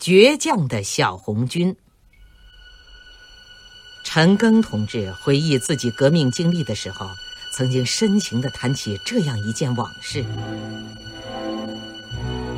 [0.00, 1.76] 倔强的小红军。
[4.02, 7.06] 陈赓同志回忆自己革命经历的时候，
[7.52, 10.24] 曾经深情地谈起这样一件往事。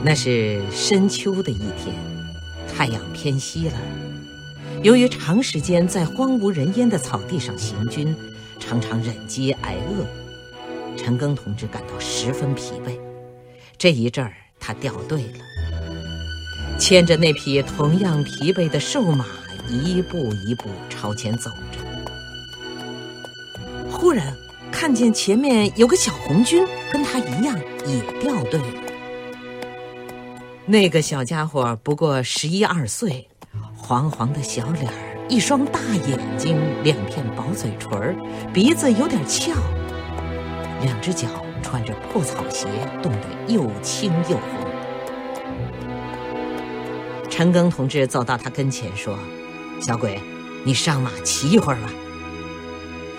[0.05, 1.97] 那是深秋的一天，
[2.73, 3.79] 太阳偏西了。
[4.85, 8.15] 由于长时间在荒无人烟的草地上行军，
[8.61, 10.07] 常常忍饥挨饿，
[10.97, 12.97] 陈赓同志感到十分疲惫。
[13.77, 15.39] 这一阵儿，他掉队了，
[16.83, 19.25] 牵着那匹同样疲惫的瘦马。
[19.69, 21.79] 一步一步朝前走着，
[23.89, 24.37] 忽然
[24.73, 27.57] 看见前面有个小红军，跟他一样
[27.87, 28.67] 也掉队了。
[30.67, 33.29] 那个小家伙不过十一二岁，
[33.77, 35.79] 黄黄的小脸儿，一双大
[36.09, 38.17] 眼睛，两片薄嘴唇，
[38.53, 39.53] 鼻子有点翘，
[40.83, 41.29] 两只脚
[41.63, 42.67] 穿着破草鞋，
[43.01, 44.72] 冻得又青又红。
[47.35, 49.19] 陈赓同志走到他跟前说。
[49.81, 50.21] 小鬼，
[50.65, 51.89] 你上马骑一会儿吧。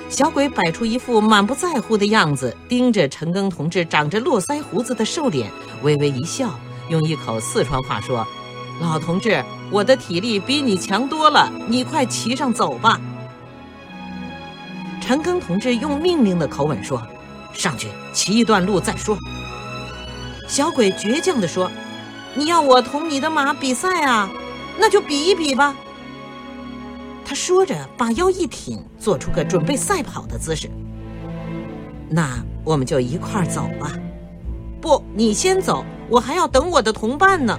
[0.08, 5.50] 小鬼摆出一副满不在乎的样子，盯着陈赓同志长着络腮胡子的瘦脸，
[5.82, 6.54] 微微一笑，
[6.90, 8.24] 用一口四川话说
[8.80, 13.02] ：“老同志，我的体力比你强多了，你快骑上走吧。”
[15.02, 17.02] 陈赓同志用命令的口吻说
[17.52, 19.18] ：“上去骑一段路再说。”
[20.48, 21.72] 小鬼倔强地说
[22.36, 24.30] ：“你要我同你的马比赛啊？
[24.78, 25.76] 那就比一比吧。”
[27.26, 30.70] 他说着，把腰一挺，做出个准备赛跑的姿势。
[32.10, 33.94] 那我们就一块儿走吧。
[34.82, 37.58] 不，你先走，我还要等我的同伴呢。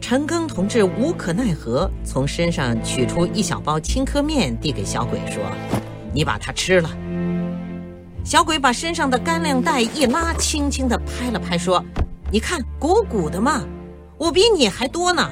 [0.00, 5.42] 陈赓同志无可奈何，从身上取出一小包青稞面，递给小鬼说
[6.12, 6.90] ：“你把它吃了。”
[8.24, 11.82] 小鬼把身上的干粮袋一拉，轻轻地拍了拍，说
[12.34, 13.62] ：“你看，鼓鼓的嘛，
[14.18, 15.30] 我比你还多呢。”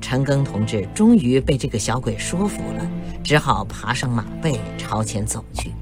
[0.00, 2.88] 陈庚同志终于被这个小鬼说服了，
[3.24, 5.72] 只好爬上马背朝前走去。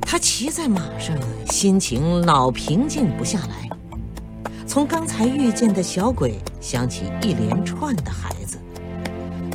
[0.00, 1.14] 他骑在马上，
[1.50, 3.68] 心情老平静不下来。
[4.66, 8.56] 从刚才遇见的小鬼想起一连串的孩子，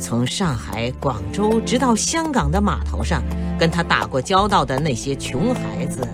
[0.00, 3.20] 从上海、广州直到香港的码头上
[3.58, 6.06] 跟他打过交道的那些穷孩子，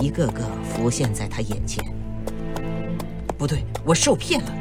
[0.00, 1.84] 一个个浮现在他眼前。
[3.38, 4.52] 不对，我受骗了。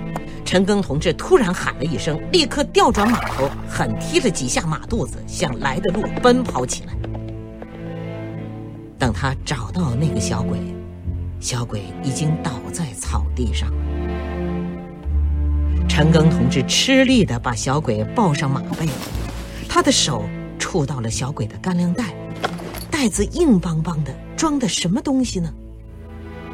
[0.46, 6.94] 陈赓同志突然喊了一声，立刻调转马头，狠踢了几下马肚子，向来的路奔跑起来。
[9.00, 10.60] 等他找到那个小鬼，
[11.40, 13.72] 小鬼已经倒在草地上。
[15.88, 18.88] 陈赓同志吃力地把小鬼抱上马背，
[19.70, 20.24] 他的手
[20.60, 22.14] 触到了小鬼的干粮袋，
[22.92, 24.14] 袋子硬邦邦的，
[24.44, 25.54] 装的什么东西呢？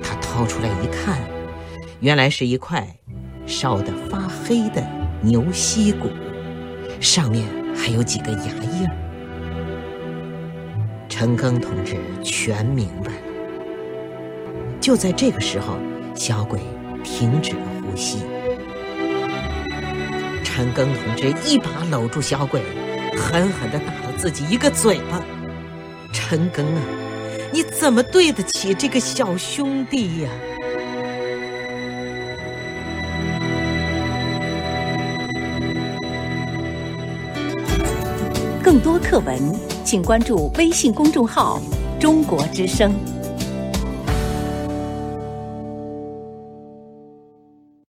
[0.04, 1.18] 他掏出来一看，
[2.02, 2.88] 原来是一块。
[3.48, 4.88] 烧得发黑的
[5.24, 6.08] 牛膝骨，
[7.00, 8.46] 上面还有几个牙
[8.78, 8.88] 印。
[11.10, 13.22] 陈赓同志全明白了。
[14.80, 15.80] 就在这个时候，
[16.14, 16.60] 小鬼
[17.04, 18.20] 停止了呼吸。
[20.44, 22.62] 陈赓同志一把搂住小鬼，
[23.18, 25.20] 狠狠地打了自己一个嘴巴。
[26.14, 26.82] 陈赓啊，
[27.52, 30.30] 你怎么对得起这个小兄弟呀？
[38.64, 39.40] 更多课文，
[39.84, 41.60] 请关注微信公众号
[42.00, 42.94] “中国之声”。